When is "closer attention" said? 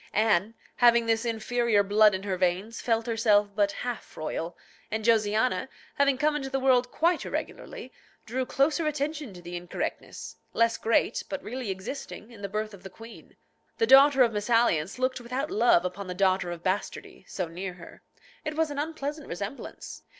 8.43-9.31